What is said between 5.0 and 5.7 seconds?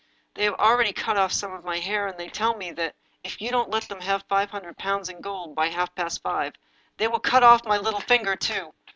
in gold by